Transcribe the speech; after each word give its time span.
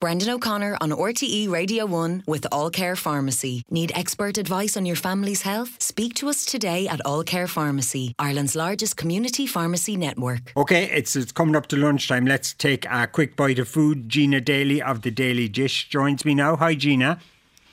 Brendan 0.00 0.30
O'Connor 0.30 0.78
on 0.80 0.90
RTE 0.90 1.50
Radio 1.50 1.84
1 1.84 2.22
with 2.28 2.46
All 2.52 2.70
Care 2.70 2.94
Pharmacy. 2.94 3.64
Need 3.68 3.90
expert 3.96 4.38
advice 4.38 4.76
on 4.76 4.86
your 4.86 4.94
family's 4.94 5.42
health? 5.42 5.82
Speak 5.82 6.14
to 6.14 6.28
us 6.28 6.44
today 6.44 6.86
at 6.86 7.04
All 7.04 7.24
Care 7.24 7.48
Pharmacy, 7.48 8.14
Ireland's 8.16 8.54
largest 8.54 8.96
community 8.96 9.44
pharmacy 9.44 9.96
network. 9.96 10.52
Okay, 10.56 10.84
it's, 10.84 11.16
it's 11.16 11.32
coming 11.32 11.56
up 11.56 11.66
to 11.68 11.76
lunchtime. 11.76 12.26
Let's 12.26 12.54
take 12.54 12.86
a 12.88 13.08
quick 13.08 13.34
bite 13.34 13.58
of 13.58 13.66
food. 13.66 14.08
Gina 14.08 14.40
Daly 14.40 14.80
of 14.80 15.02
the 15.02 15.10
Daly 15.10 15.48
Dish 15.48 15.88
joins 15.88 16.24
me 16.24 16.32
now. 16.32 16.54
Hi, 16.54 16.76
Gina. 16.76 17.18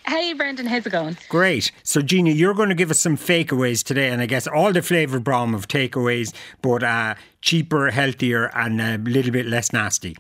Hey, 0.07 0.33
Brendan, 0.33 0.65
how's 0.65 0.87
it 0.87 0.89
going? 0.89 1.17
Great. 1.29 1.71
So, 1.83 2.01
Gina, 2.01 2.31
you're 2.31 2.55
going 2.55 2.69
to 2.69 2.75
give 2.75 2.89
us 2.89 2.99
some 2.99 3.17
fakeaways 3.17 3.83
today, 3.83 4.09
and 4.09 4.19
I 4.19 4.25
guess 4.25 4.47
all 4.47 4.73
the 4.73 4.81
flavour 4.81 5.19
bomb 5.19 5.53
of 5.53 5.67
takeaways, 5.67 6.33
but 6.63 6.81
uh, 6.81 7.13
cheaper, 7.41 7.91
healthier, 7.91 8.45
and 8.55 8.81
a 8.81 8.97
little 8.97 9.31
bit 9.31 9.45
less 9.45 9.71
nasty. 9.71 10.15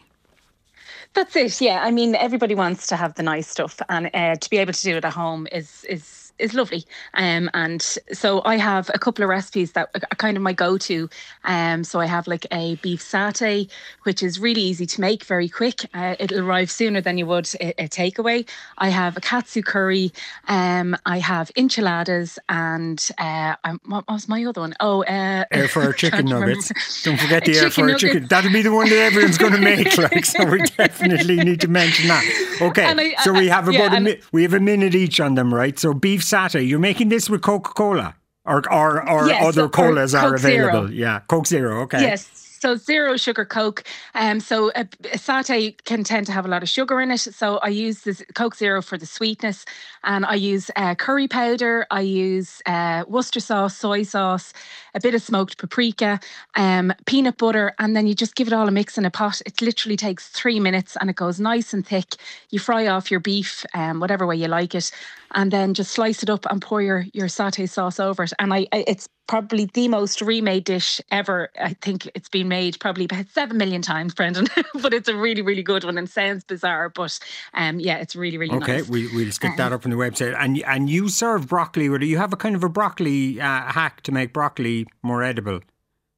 That's 1.15 1.35
it. 1.35 1.61
Yeah, 1.61 1.81
I 1.81 1.91
mean, 1.91 2.15
everybody 2.15 2.55
wants 2.55 2.87
to 2.87 2.95
have 2.97 3.15
the 3.15 3.23
nice 3.23 3.47
stuff, 3.47 3.81
and 3.89 4.09
uh, 4.13 4.35
to 4.35 4.49
be 4.49 4.57
able 4.57 4.73
to 4.73 4.83
do 4.83 4.97
it 4.97 5.05
at 5.05 5.13
home 5.13 5.47
is 5.51 5.85
is 5.85 6.24
is 6.39 6.53
lovely. 6.53 6.85
Um, 7.13 7.49
and 7.53 7.81
so 7.81 8.41
I 8.45 8.57
have 8.57 8.89
a 8.93 8.99
couple 8.99 9.23
of 9.23 9.29
recipes 9.29 9.71
that 9.73 9.89
are 9.93 10.15
kind 10.15 10.37
of 10.37 10.43
my 10.43 10.53
go-to. 10.53 11.09
Um, 11.43 11.83
so 11.83 11.99
I 11.99 12.05
have 12.05 12.27
like 12.27 12.45
a 12.51 12.75
beef 12.75 13.01
satay, 13.01 13.69
which 14.03 14.21
is 14.21 14.39
really 14.39 14.61
easy 14.61 14.85
to 14.85 15.01
make, 15.01 15.23
very 15.23 15.47
quick. 15.47 15.85
Uh, 15.93 16.15
it'll 16.19 16.45
arrive 16.45 16.69
sooner 16.69 17.01
than 17.01 17.17
you 17.17 17.25
would 17.25 17.47
a, 17.61 17.83
a 17.83 17.87
takeaway. 17.87 18.47
I 18.77 18.89
have 18.89 19.17
a 19.17 19.21
katsu 19.21 19.61
curry. 19.61 20.11
Um, 20.47 20.97
I 21.05 21.19
have 21.19 21.51
enchiladas, 21.55 22.37
and 22.49 23.09
uh, 23.17 23.55
what 23.85 24.07
was 24.07 24.27
my 24.27 24.43
other 24.45 24.61
one? 24.61 24.73
Oh, 24.79 25.03
uh, 25.03 25.45
air 25.51 25.67
fryer 25.69 25.93
chicken 25.93 26.25
nuggets. 26.25 26.71
Don't 27.03 27.19
forget 27.19 27.45
the 27.45 27.57
air 27.57 27.69
fryer 27.69 27.95
chicken. 27.95 28.27
That'll 28.27 28.51
be 28.51 28.61
the 28.61 28.73
one 28.73 28.89
that 28.89 28.97
everyone's 28.97 29.37
going 29.37 29.53
to 29.59 29.59
make. 29.59 29.97
Like, 29.97 30.25
so 30.25 30.45
we 30.45 30.59
definitely 30.77 31.37
need 31.37 31.61
to 31.61 31.67
mention 31.67 32.07
that. 32.09 32.23
Okay, 32.61 32.85
I, 32.85 33.23
so 33.23 33.33
we 33.33 33.47
have 33.47 33.67
about 33.67 33.91
yeah, 33.91 33.97
a 33.97 34.01
mi- 34.01 34.21
we 34.31 34.43
have 34.43 34.53
a 34.53 34.59
minute 34.59 34.95
each 34.95 35.19
on 35.19 35.35
them, 35.35 35.53
right? 35.53 35.77
So 35.79 35.93
beef 35.93 36.24
satay. 36.25 36.67
You're 36.67 36.79
making 36.79 37.09
this 37.09 37.29
with 37.29 37.41
Coca 37.41 37.71
Cola, 37.73 38.15
or 38.45 38.61
or, 38.71 39.09
or 39.09 39.27
yes, 39.27 39.45
other 39.45 39.69
colas 39.69 40.13
are 40.13 40.35
available. 40.35 40.87
Zero. 40.87 40.95
Yeah, 40.95 41.19
Coke 41.27 41.47
Zero. 41.47 41.81
Okay. 41.83 42.01
Yes. 42.01 42.44
So 42.65 42.75
zero 42.75 43.15
sugar 43.15 43.45
Coke. 43.45 43.83
Um, 44.15 44.39
so 44.39 44.71
a, 44.75 44.87
a, 45.13 45.19
satay 45.19 45.77
can 45.83 46.03
tend 46.03 46.25
to 46.25 46.31
have 46.31 46.45
a 46.45 46.47
lot 46.47 46.63
of 46.63 46.69
sugar 46.69 46.99
in 46.99 47.11
it. 47.11 47.19
So 47.19 47.57
I 47.57 47.67
use 47.67 48.01
this 48.01 48.23
Coke 48.33 48.55
Zero 48.55 48.81
for 48.81 48.97
the 48.97 49.05
sweetness, 49.05 49.65
and 50.03 50.25
I 50.25 50.33
use 50.33 50.71
uh, 50.75 50.95
curry 50.95 51.27
powder. 51.27 51.85
I 51.91 52.01
use 52.01 52.63
uh, 52.65 53.03
Worcester 53.07 53.39
sauce, 53.39 53.77
soy 53.77 54.01
sauce, 54.01 54.51
a 54.95 54.99
bit 54.99 55.13
of 55.13 55.21
smoked 55.21 55.59
paprika, 55.59 56.19
um, 56.55 56.91
peanut 57.05 57.37
butter, 57.37 57.75
and 57.77 57.95
then 57.95 58.07
you 58.07 58.15
just 58.15 58.33
give 58.33 58.47
it 58.47 58.53
all 58.53 58.67
a 58.67 58.71
mix 58.71 58.97
in 58.97 59.05
a 59.05 59.11
pot. 59.11 59.43
It 59.45 59.61
literally 59.61 59.95
takes 59.95 60.29
three 60.29 60.59
minutes, 60.59 60.97
and 60.99 61.07
it 61.07 61.15
goes 61.15 61.39
nice 61.39 61.71
and 61.71 61.85
thick. 61.85 62.15
You 62.49 62.57
fry 62.57 62.87
off 62.87 63.11
your 63.11 63.19
beef, 63.19 63.63
um, 63.75 63.99
whatever 63.99 64.25
way 64.25 64.37
you 64.37 64.47
like 64.47 64.73
it, 64.73 64.89
and 65.35 65.51
then 65.51 65.75
just 65.75 65.91
slice 65.91 66.23
it 66.23 66.31
up 66.31 66.47
and 66.49 66.59
pour 66.63 66.81
your 66.81 67.05
your 67.13 67.27
satay 67.27 67.69
sauce 67.69 67.99
over 67.99 68.23
it. 68.23 68.33
And 68.39 68.51
I, 68.51 68.67
it's 68.71 69.07
probably 69.27 69.65
the 69.73 69.87
most 69.87 70.21
remade 70.21 70.65
dish 70.65 71.01
ever. 71.11 71.49
I 71.59 71.73
think 71.73 72.09
it's 72.15 72.29
been 72.29 72.47
made 72.47 72.79
probably 72.79 73.05
about 73.05 73.27
seven 73.29 73.57
million 73.57 73.81
times, 73.81 74.13
Brendan. 74.13 74.47
but 74.81 74.93
it's 74.93 75.07
a 75.07 75.15
really, 75.15 75.41
really 75.41 75.63
good 75.63 75.83
one 75.83 75.97
and 75.97 76.09
sounds 76.09 76.43
bizarre, 76.43 76.89
but 76.89 77.19
um, 77.53 77.79
yeah, 77.79 77.97
it's 77.97 78.15
really, 78.15 78.37
really 78.37 78.55
okay, 78.55 78.73
nice. 78.73 78.81
Okay, 78.83 78.89
we, 78.89 79.15
we'll 79.15 79.31
stick 79.31 79.57
that 79.57 79.67
uh-huh. 79.67 79.75
up 79.75 79.85
on 79.85 79.91
the 79.91 79.97
website. 79.97 80.35
And 80.37 80.61
and 80.63 80.89
you 80.89 81.09
serve 81.09 81.47
broccoli. 81.47 81.87
Or 81.87 81.97
do 81.97 82.05
you 82.05 82.17
have 82.17 82.33
a 82.33 82.37
kind 82.37 82.55
of 82.55 82.63
a 82.63 82.69
broccoli 82.69 83.39
uh, 83.39 83.71
hack 83.71 84.01
to 84.01 84.11
make 84.11 84.33
broccoli 84.33 84.85
more 85.03 85.23
edible? 85.23 85.61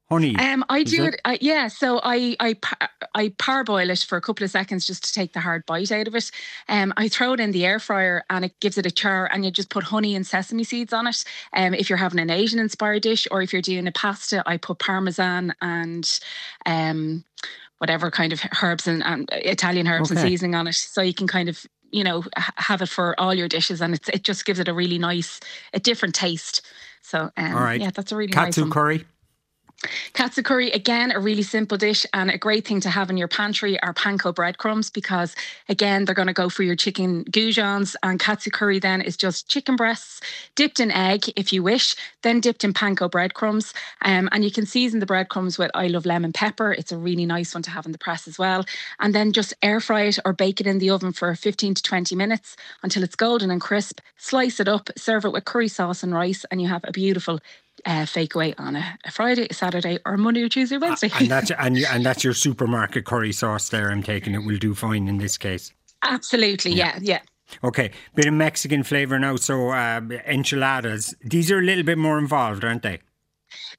Honey? 0.09 0.35
Um, 0.35 0.63
I 0.69 0.83
do 0.83 1.05
it. 1.05 1.21
it 1.25 1.41
yeah, 1.41 1.67
so 1.67 1.99
I 2.03 2.35
I 2.39 2.55
I 3.13 3.29
parboil 3.37 3.89
it 3.89 3.99
for 3.99 4.17
a 4.17 4.21
couple 4.21 4.43
of 4.43 4.51
seconds 4.51 4.85
just 4.87 5.03
to 5.05 5.13
take 5.13 5.33
the 5.33 5.39
hard 5.39 5.65
bite 5.65 5.91
out 5.91 6.07
of 6.07 6.15
it. 6.15 6.31
Um, 6.69 6.93
I 6.97 7.07
throw 7.07 7.33
it 7.33 7.39
in 7.39 7.51
the 7.51 7.65
air 7.65 7.79
fryer 7.79 8.23
and 8.29 8.45
it 8.45 8.59
gives 8.59 8.77
it 8.77 8.85
a 8.85 8.91
char, 8.91 9.29
and 9.31 9.45
you 9.45 9.51
just 9.51 9.69
put 9.69 9.83
honey 9.83 10.15
and 10.15 10.25
sesame 10.25 10.63
seeds 10.63 10.93
on 10.93 11.07
it. 11.07 11.23
Um, 11.53 11.73
if 11.73 11.89
you're 11.89 11.97
having 11.97 12.19
an 12.19 12.29
Asian 12.29 12.59
inspired 12.59 13.03
dish, 13.03 13.27
or 13.31 13.41
if 13.41 13.53
you're 13.53 13.61
doing 13.61 13.87
a 13.87 13.91
pasta, 13.91 14.43
I 14.45 14.57
put 14.57 14.79
parmesan 14.79 15.53
and 15.61 16.19
um 16.65 17.23
whatever 17.79 18.09
kind 18.09 18.33
of 18.33 18.41
herbs 18.63 18.87
and, 18.87 19.03
and 19.03 19.29
Italian 19.31 19.87
herbs 19.87 20.11
okay. 20.11 20.19
and 20.19 20.29
seasoning 20.29 20.55
on 20.55 20.67
it, 20.67 20.73
so 20.73 21.01
you 21.01 21.13
can 21.13 21.27
kind 21.27 21.49
of 21.49 21.65
you 21.91 22.03
know 22.03 22.23
have 22.35 22.81
it 22.81 22.89
for 22.89 23.19
all 23.19 23.33
your 23.33 23.47
dishes, 23.47 23.81
and 23.81 23.93
it's 23.93 24.09
it 24.09 24.23
just 24.23 24.45
gives 24.45 24.59
it 24.59 24.67
a 24.67 24.73
really 24.73 24.97
nice, 24.97 25.39
a 25.73 25.79
different 25.79 26.15
taste. 26.15 26.65
So 27.01 27.31
um, 27.37 27.55
all 27.55 27.63
right, 27.63 27.79
yeah, 27.79 27.91
that's 27.93 28.11
a 28.11 28.15
really 28.15 28.31
katsu 28.31 28.65
nice 28.65 28.73
curry. 28.73 29.05
Katsu 30.13 30.41
curry, 30.41 30.71
again, 30.71 31.11
a 31.11 31.19
really 31.19 31.43
simple 31.43 31.77
dish 31.77 32.03
and 32.11 32.31
a 32.31 32.37
great 32.37 32.65
thing 32.65 32.81
to 32.81 32.89
have 32.89 33.11
in 33.11 33.17
your 33.17 33.27
pantry 33.27 33.79
are 33.81 33.93
panko 33.93 34.33
breadcrumbs 34.33 34.89
because, 34.89 35.35
again, 35.69 36.05
they're 36.05 36.15
going 36.15 36.27
to 36.27 36.33
go 36.33 36.49
for 36.49 36.63
your 36.63 36.75
chicken 36.75 37.23
goujons. 37.25 37.95
And 38.01 38.19
katsu 38.19 38.49
curry 38.49 38.79
then 38.79 39.01
is 39.01 39.15
just 39.15 39.47
chicken 39.47 39.75
breasts 39.75 40.19
dipped 40.55 40.79
in 40.79 40.89
egg, 40.91 41.31
if 41.35 41.53
you 41.53 41.61
wish, 41.61 41.95
then 42.23 42.39
dipped 42.39 42.63
in 42.63 42.73
panko 42.73 43.09
breadcrumbs. 43.09 43.73
Um, 44.01 44.29
and 44.31 44.43
you 44.43 44.51
can 44.51 44.65
season 44.65 44.99
the 44.99 45.05
breadcrumbs 45.05 45.59
with 45.59 45.69
I 45.75 45.87
love 45.87 46.07
lemon 46.07 46.33
pepper. 46.33 46.73
It's 46.73 46.91
a 46.91 46.97
really 46.97 47.27
nice 47.27 47.53
one 47.53 47.63
to 47.63 47.69
have 47.69 47.85
in 47.85 47.91
the 47.91 47.99
press 47.99 48.27
as 48.27 48.39
well. 48.39 48.65
And 48.99 49.13
then 49.13 49.31
just 49.31 49.53
air 49.61 49.79
fry 49.79 50.03
it 50.03 50.17
or 50.25 50.33
bake 50.33 50.59
it 50.59 50.67
in 50.67 50.79
the 50.79 50.89
oven 50.89 51.11
for 51.11 51.33
15 51.35 51.75
to 51.75 51.83
20 51.83 52.15
minutes 52.15 52.55
until 52.81 53.03
it's 53.03 53.15
golden 53.15 53.51
and 53.51 53.61
crisp. 53.61 54.01
Slice 54.17 54.59
it 54.59 54.67
up, 54.67 54.89
serve 54.97 55.25
it 55.25 55.31
with 55.31 55.45
curry 55.45 55.67
sauce 55.67 56.01
and 56.01 56.13
rice, 56.15 56.45
and 56.49 56.61
you 56.61 56.67
have 56.67 56.83
a 56.83 56.91
beautiful 56.91 57.39
uh, 57.85 58.05
fake 58.05 58.35
away 58.35 58.53
on 58.57 58.75
a, 58.75 58.97
a, 59.05 59.11
Friday, 59.11 59.47
a 59.49 59.53
Saturday, 59.53 59.99
or 60.05 60.17
Monday 60.17 60.43
or 60.43 60.49
Tuesday, 60.49 60.77
Wednesday. 60.77 61.11
and 61.19 61.29
that's 61.29 61.51
and, 61.51 61.77
and 61.77 62.05
that's 62.05 62.23
your 62.23 62.33
supermarket 62.45 63.05
curry 63.05 63.31
sauce 63.31 63.69
there. 63.69 63.89
I'm 63.91 64.03
taking 64.03 64.33
it 64.33 64.39
will 64.45 64.57
do 64.57 64.73
fine 64.73 65.07
in 65.07 65.17
this 65.17 65.37
case. 65.37 65.73
Absolutely, 66.03 66.71
yeah, 66.71 66.97
yeah. 67.01 67.19
yeah. 67.19 67.19
Okay, 67.63 67.91
bit 68.13 68.27
of 68.27 68.33
Mexican 68.33 68.83
flavour 68.83 69.17
now. 69.19 69.37
So 69.37 69.69
uh, 69.69 70.01
enchiladas, 70.25 71.15
these 71.23 71.49
are 71.49 71.59
a 71.59 71.63
little 71.63 71.83
bit 71.83 71.97
more 71.97 72.17
involved, 72.17 72.63
aren't 72.63 72.83
they? 72.83 72.99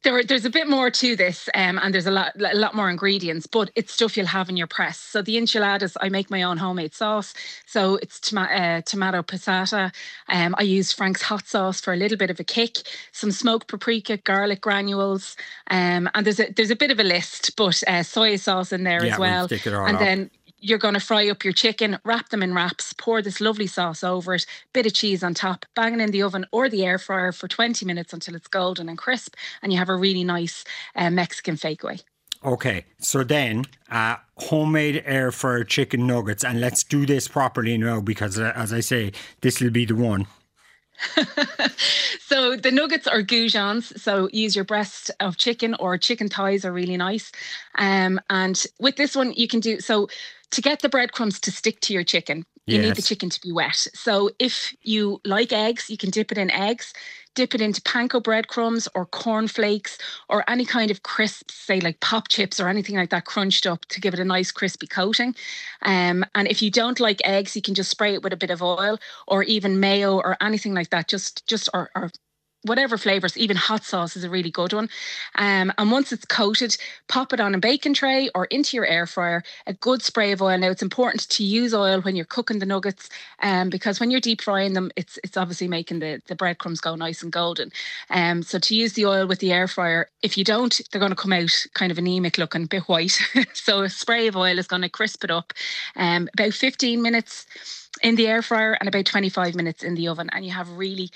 There, 0.02 0.22
there's 0.22 0.44
a 0.44 0.50
bit 0.50 0.68
more 0.68 0.90
to 0.90 1.16
this, 1.16 1.48
um, 1.54 1.78
and 1.82 1.92
there's 1.92 2.06
a 2.06 2.10
lot, 2.10 2.32
a 2.40 2.56
lot 2.56 2.74
more 2.74 2.88
ingredients, 2.88 3.46
but 3.46 3.70
it's 3.74 3.92
stuff 3.92 4.16
you'll 4.16 4.26
have 4.26 4.48
in 4.48 4.56
your 4.56 4.66
press. 4.66 4.98
So 4.98 5.22
the 5.22 5.36
enchiladas, 5.36 5.96
I 6.00 6.08
make 6.08 6.30
my 6.30 6.42
own 6.42 6.56
homemade 6.56 6.94
sauce. 6.94 7.34
So 7.66 7.96
it's 7.96 8.32
uh, 8.32 8.82
tomato 8.84 9.22
passata. 9.22 9.92
Um, 10.28 10.54
I 10.58 10.62
use 10.62 10.92
Frank's 10.92 11.22
hot 11.22 11.46
sauce 11.46 11.80
for 11.80 11.92
a 11.92 11.96
little 11.96 12.16
bit 12.16 12.30
of 12.30 12.38
a 12.38 12.44
kick. 12.44 12.78
Some 13.12 13.32
smoked 13.32 13.68
paprika, 13.68 14.18
garlic 14.18 14.60
granules, 14.60 15.36
um, 15.70 16.08
and 16.14 16.24
there's 16.24 16.40
a 16.40 16.52
there's 16.52 16.70
a 16.70 16.76
bit 16.76 16.90
of 16.90 17.00
a 17.00 17.04
list, 17.04 17.56
but 17.56 17.82
uh, 17.88 18.02
soy 18.02 18.36
sauce 18.36 18.72
in 18.72 18.84
there 18.84 19.04
yeah, 19.04 19.12
as 19.12 19.18
well. 19.18 19.48
We'll 19.50 19.86
and 19.86 19.98
then 19.98 20.30
you're 20.60 20.78
going 20.78 20.94
to 20.94 21.00
fry 21.00 21.28
up 21.28 21.44
your 21.44 21.52
chicken, 21.52 21.98
wrap 22.04 22.28
them 22.30 22.42
in 22.42 22.54
wraps, 22.54 22.92
pour 22.92 23.22
this 23.22 23.40
lovely 23.40 23.66
sauce 23.66 24.02
over 24.02 24.34
it, 24.34 24.46
bit 24.72 24.86
of 24.86 24.94
cheese 24.94 25.22
on 25.22 25.34
top, 25.34 25.66
bang 25.74 25.94
it 25.94 26.00
in 26.00 26.10
the 26.10 26.22
oven 26.22 26.44
or 26.52 26.68
the 26.68 26.84
air 26.84 26.98
fryer 26.98 27.32
for 27.32 27.48
20 27.48 27.84
minutes 27.86 28.12
until 28.12 28.34
it's 28.34 28.48
golden 28.48 28.88
and 28.88 28.98
crisp, 28.98 29.34
and 29.62 29.72
you 29.72 29.78
have 29.78 29.88
a 29.88 29.96
really 29.96 30.24
nice 30.24 30.64
uh, 30.96 31.10
Mexican 31.10 31.56
fakeaway. 31.56 32.02
Okay, 32.44 32.84
so 32.98 33.24
then 33.24 33.64
uh, 33.90 34.16
homemade 34.36 35.02
air 35.04 35.32
fryer 35.32 35.64
chicken 35.64 36.06
nuggets, 36.06 36.44
and 36.44 36.60
let's 36.60 36.84
do 36.84 37.04
this 37.04 37.26
properly 37.26 37.76
now 37.76 38.00
because, 38.00 38.38
uh, 38.38 38.52
as 38.54 38.72
I 38.72 38.80
say, 38.80 39.12
this 39.40 39.60
will 39.60 39.70
be 39.70 39.84
the 39.84 39.96
one. 39.96 40.26
so 42.20 42.56
the 42.56 42.70
nuggets 42.70 43.06
are 43.06 43.22
goujons. 43.22 43.98
So 43.98 44.28
use 44.32 44.54
your 44.56 44.64
breast 44.64 45.10
of 45.20 45.36
chicken 45.36 45.74
or 45.74 45.98
chicken 45.98 46.28
thighs 46.28 46.64
are 46.64 46.72
really 46.72 46.96
nice. 46.96 47.32
Um, 47.76 48.20
and 48.30 48.62
with 48.78 48.96
this 48.96 49.14
one, 49.14 49.32
you 49.32 49.48
can 49.48 49.60
do 49.60 49.80
so 49.80 50.08
to 50.50 50.62
get 50.62 50.80
the 50.80 50.88
breadcrumbs 50.88 51.40
to 51.40 51.52
stick 51.52 51.80
to 51.82 51.92
your 51.92 52.04
chicken. 52.04 52.44
You 52.68 52.78
yes. 52.78 52.86
need 52.86 52.96
the 52.96 53.02
chicken 53.02 53.30
to 53.30 53.40
be 53.40 53.52
wet. 53.52 53.86
So 53.94 54.30
if 54.38 54.74
you 54.82 55.20
like 55.24 55.52
eggs, 55.52 55.88
you 55.90 55.96
can 55.96 56.10
dip 56.10 56.32
it 56.32 56.38
in 56.38 56.50
eggs 56.50 56.92
dip 57.38 57.54
it 57.54 57.60
into 57.60 57.80
panko 57.82 58.20
breadcrumbs 58.20 58.88
or 58.96 59.06
cornflakes 59.06 59.96
or 60.28 60.42
any 60.50 60.64
kind 60.64 60.90
of 60.90 61.04
crisps, 61.04 61.54
say 61.54 61.78
like 61.78 62.00
pop 62.00 62.26
chips 62.26 62.58
or 62.58 62.68
anything 62.68 62.96
like 62.96 63.10
that, 63.10 63.26
crunched 63.26 63.64
up 63.64 63.84
to 63.86 64.00
give 64.00 64.12
it 64.12 64.18
a 64.18 64.24
nice 64.24 64.50
crispy 64.50 64.88
coating. 64.88 65.32
Um, 65.82 66.24
and 66.34 66.48
if 66.48 66.60
you 66.60 66.68
don't 66.68 66.98
like 66.98 67.20
eggs, 67.24 67.54
you 67.54 67.62
can 67.62 67.74
just 67.76 67.90
spray 67.90 68.14
it 68.14 68.24
with 68.24 68.32
a 68.32 68.36
bit 68.36 68.50
of 68.50 68.60
oil 68.60 68.98
or 69.28 69.44
even 69.44 69.78
mayo 69.78 70.16
or 70.16 70.36
anything 70.40 70.74
like 70.74 70.90
that. 70.90 71.06
Just 71.06 71.46
just 71.46 71.68
or, 71.72 71.90
or 71.94 72.10
whatever 72.62 72.98
flavors, 72.98 73.36
even 73.36 73.56
hot 73.56 73.84
sauce 73.84 74.16
is 74.16 74.24
a 74.24 74.30
really 74.30 74.50
good 74.50 74.72
one. 74.72 74.88
Um, 75.36 75.72
and 75.78 75.90
once 75.90 76.12
it's 76.12 76.24
coated, 76.24 76.76
pop 77.06 77.32
it 77.32 77.40
on 77.40 77.54
a 77.54 77.58
baking 77.58 77.94
tray 77.94 78.28
or 78.34 78.46
into 78.46 78.76
your 78.76 78.86
air 78.86 79.06
fryer. 79.06 79.44
A 79.66 79.72
good 79.72 80.02
spray 80.02 80.32
of 80.32 80.42
oil. 80.42 80.58
Now 80.58 80.70
it's 80.70 80.82
important 80.82 81.28
to 81.28 81.44
use 81.44 81.72
oil 81.72 82.00
when 82.00 82.16
you're 82.16 82.24
cooking 82.24 82.58
the 82.58 82.66
nuggets, 82.66 83.08
um, 83.42 83.70
because 83.70 84.00
when 84.00 84.10
you're 84.10 84.20
deep 84.20 84.40
frying 84.40 84.72
them, 84.72 84.90
it's 84.96 85.18
it's 85.22 85.36
obviously 85.36 85.68
making 85.68 86.00
the 86.00 86.20
the 86.26 86.34
breadcrumbs 86.34 86.80
go 86.80 86.94
nice 86.96 87.22
and 87.22 87.32
golden. 87.32 87.70
Um, 88.10 88.42
so 88.42 88.58
to 88.58 88.74
use 88.74 88.94
the 88.94 89.06
oil 89.06 89.26
with 89.26 89.38
the 89.38 89.52
air 89.52 89.68
fryer, 89.68 90.08
if 90.22 90.36
you 90.36 90.44
don't, 90.44 90.80
they're 90.90 91.00
going 91.00 91.12
to 91.12 91.16
come 91.16 91.32
out 91.32 91.50
kind 91.74 91.92
of 91.92 91.98
anemic 91.98 92.38
looking, 92.38 92.64
a 92.64 92.66
bit 92.66 92.82
white. 92.84 93.18
so 93.52 93.82
a 93.82 93.88
spray 93.88 94.26
of 94.26 94.36
oil 94.36 94.58
is 94.58 94.66
going 94.66 94.82
to 94.82 94.88
crisp 94.88 95.24
it 95.24 95.30
up. 95.30 95.52
Um, 95.96 96.28
about 96.34 96.52
15 96.52 97.00
minutes 97.00 97.46
in 98.02 98.16
the 98.16 98.26
air 98.26 98.42
fryer 98.42 98.74
and 98.74 98.88
about 98.88 99.06
25 99.06 99.54
minutes 99.54 99.82
in 99.82 99.94
the 99.94 100.08
oven, 100.08 100.28
and 100.32 100.44
you 100.44 100.52
have 100.52 100.70
really 100.70 101.10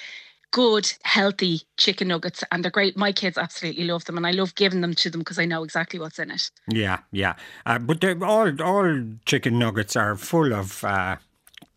good, 0.53 0.93
healthy 1.03 1.63
chicken 1.77 2.09
nuggets, 2.09 2.45
and 2.53 2.63
they're 2.63 2.71
great. 2.71 2.97
My 2.97 3.11
kids 3.11 3.37
absolutely 3.37 3.85
love 3.85 4.05
them, 4.05 4.17
and 4.17 4.27
I 4.27 4.31
love 4.31 4.55
giving 4.55 4.81
them 4.81 4.95
to 4.95 5.11
them 5.11 5.21
because 5.21 5.39
I 5.39 5.45
know 5.45 5.65
exactly 5.65 5.99
what's 5.99 6.19
in 6.21 6.31
it. 6.31 6.51
Yeah, 6.69 7.01
yeah. 7.11 7.35
Uh, 7.67 7.81
but 7.81 8.05
all 8.23 8.63
all 8.63 9.05
chicken 9.27 9.59
nuggets 9.59 9.97
are 9.97 10.17
full 10.17 10.55
of. 10.55 10.85
Uh, 10.85 11.17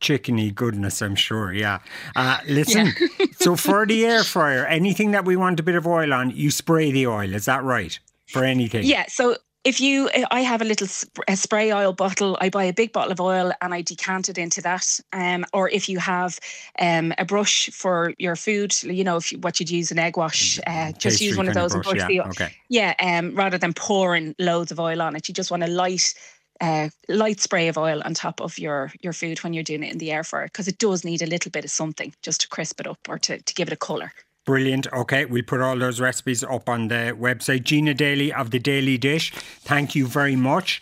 chickeny 0.01 0.53
goodness, 0.53 1.01
I'm 1.01 1.15
sure. 1.15 1.53
Yeah. 1.53 1.79
Uh, 2.15 2.37
listen, 2.47 2.91
yeah. 2.99 3.25
so 3.39 3.55
for 3.55 3.85
the 3.85 4.05
air 4.05 4.23
fryer, 4.23 4.65
anything 4.65 5.11
that 5.11 5.25
we 5.25 5.35
want 5.35 5.59
a 5.59 5.63
bit 5.63 5.75
of 5.75 5.87
oil 5.87 6.13
on, 6.13 6.31
you 6.31 6.51
spray 6.51 6.91
the 6.91 7.07
oil. 7.07 7.33
Is 7.33 7.45
that 7.45 7.63
right? 7.63 7.97
For 8.27 8.43
anything? 8.43 8.83
Yeah. 8.85 9.05
So 9.07 9.37
if 9.65 9.81
you 9.81 10.09
i 10.31 10.41
have 10.41 10.61
a 10.61 10.65
little 10.65 10.87
a 11.27 11.35
spray 11.35 11.73
oil 11.73 11.91
bottle. 11.91 12.37
I 12.39 12.49
buy 12.49 12.63
a 12.65 12.73
big 12.73 12.93
bottle 12.93 13.11
of 13.11 13.19
oil 13.19 13.51
and 13.61 13.73
i 13.73 13.81
decant 13.81 14.29
it 14.29 14.37
into 14.37 14.61
that 14.61 14.99
um, 15.11 15.45
or 15.51 15.69
if 15.69 15.89
you 15.89 15.99
have 15.99 16.39
um, 16.79 17.13
a 17.17 17.25
brush 17.25 17.69
for 17.71 18.13
your 18.17 18.35
food 18.35 18.73
you 18.83 19.03
know 19.03 19.17
if 19.17 19.31
you, 19.31 19.39
what 19.39 19.59
you'd 19.59 19.69
use 19.69 19.91
an 19.91 19.99
egg 19.99 20.15
wash 20.17 20.59
uh, 20.65 20.91
just 20.93 21.19
use 21.19 21.35
one 21.35 21.47
of 21.47 21.53
those 21.53 21.73
brush, 21.73 21.85
and 21.87 21.97
brush 21.97 22.09
yeah. 22.09 22.23
the 22.23 22.29
okay. 22.29 22.55
yeah 22.69 22.93
um, 22.99 23.35
rather 23.35 23.57
than 23.57 23.73
pouring 23.73 24.35
loads 24.39 24.71
of 24.71 24.79
oil 24.79 25.01
on 25.01 25.15
it. 25.15 25.27
You 25.27 25.33
just 25.33 25.51
want 25.51 25.63
a 25.63 25.67
light 25.67 26.13
uh, 26.61 26.89
light 27.09 27.39
spray 27.41 27.67
of 27.67 27.77
oil 27.77 28.01
on 28.05 28.13
top 28.13 28.39
of 28.39 28.57
your 28.57 28.91
your 29.01 29.13
food 29.13 29.43
when 29.43 29.53
you're 29.53 29.63
doing 29.63 29.83
it 29.83 29.91
in 29.91 29.97
the 29.97 30.11
air 30.11 30.23
fryer 30.23 30.45
because 30.45 30.67
it 30.67 30.77
does 30.77 31.03
need 31.03 31.21
a 31.21 31.25
little 31.25 31.51
bit 31.51 31.65
of 31.65 31.71
something 31.71 32.13
just 32.21 32.41
to 32.41 32.47
crisp 32.47 32.79
it 32.79 32.87
up 32.87 32.99
or 33.09 33.19
to, 33.19 33.41
to 33.41 33.53
give 33.53 33.67
it 33.67 33.73
a 33.73 33.77
colour 33.77 34.13
Brilliant. 34.45 34.85
Okay, 34.93 35.25
we'll 35.25 35.43
put 35.43 35.59
all 35.59 35.77
those 35.77 35.99
recipes 35.99 36.43
up 36.43 36.69
on 36.69 36.87
the 36.87 37.15
website. 37.19 37.63
Gina 37.63 37.95
Daly 37.95 38.31
of 38.31 38.51
the 38.51 38.59
Daly 38.59 38.97
Dish, 38.97 39.31
thank 39.31 39.95
you 39.95 40.05
very 40.05 40.35
much. 40.35 40.81